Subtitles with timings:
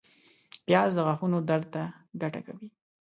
[0.65, 1.83] پیاز د غاښونو درد ته
[2.21, 2.67] ګټه کوي